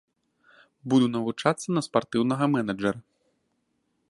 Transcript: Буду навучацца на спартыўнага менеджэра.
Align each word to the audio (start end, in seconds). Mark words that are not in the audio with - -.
Буду 0.93 1.09
навучацца 1.17 1.67
на 1.77 1.81
спартыўнага 1.89 2.45
менеджэра. 2.55 2.99